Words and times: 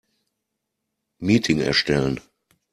Meeting 1.19 1.59
erstellen. 1.59 2.19